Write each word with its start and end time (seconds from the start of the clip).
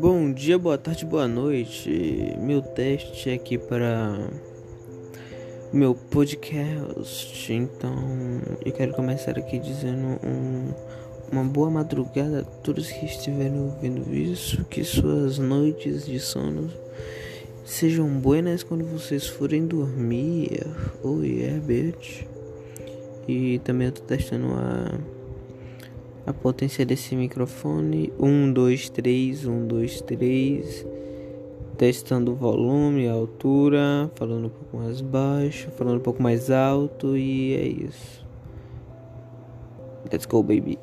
Bom 0.00 0.32
dia, 0.32 0.56
boa 0.56 0.78
tarde, 0.78 1.04
boa 1.04 1.26
noite. 1.26 1.90
Meu 2.38 2.62
teste 2.62 3.30
é 3.30 3.34
aqui 3.34 3.58
para 3.58 4.30
meu 5.72 5.92
podcast. 5.92 7.52
Então, 7.52 7.96
eu 8.64 8.70
quero 8.70 8.92
começar 8.92 9.36
aqui 9.36 9.58
dizendo 9.58 10.20
um, 10.24 10.72
uma 11.32 11.42
boa 11.42 11.68
madrugada 11.68 12.42
a 12.42 12.44
todos 12.44 12.92
que 12.92 13.06
estiverem 13.06 13.58
ouvindo 13.60 14.14
isso. 14.14 14.64
Que 14.66 14.84
suas 14.84 15.36
noites 15.36 16.06
de 16.06 16.20
sono 16.20 16.70
sejam 17.64 18.08
buenas 18.08 18.62
quando 18.62 18.84
vocês 18.84 19.26
forem 19.26 19.66
dormir. 19.66 20.64
Oh 21.02 21.24
yeah, 21.24 21.58
bitch. 21.58 22.22
E 23.26 23.58
também 23.64 23.88
eu 23.88 23.92
tô 23.92 24.02
testando 24.02 24.46
a 24.54 24.96
a 26.28 26.32
potência 26.32 26.84
desse 26.84 27.16
microfone. 27.16 28.12
1, 28.18 28.52
2, 28.52 28.90
3, 28.90 29.46
1, 29.46 29.66
2, 29.66 30.00
3. 30.02 30.86
Testando 31.78 32.32
o 32.32 32.34
volume, 32.34 33.08
a 33.08 33.12
altura, 33.12 34.10
falando 34.14 34.46
um 34.46 34.50
pouco 34.50 34.76
mais 34.76 35.00
baixo, 35.00 35.70
falando 35.70 35.98
um 35.98 36.02
pouco 36.02 36.22
mais 36.22 36.50
alto 36.50 37.16
e 37.16 37.54
é 37.54 37.66
isso. 37.66 38.26
Let's 40.10 40.26
go, 40.26 40.42
baby. 40.42 40.78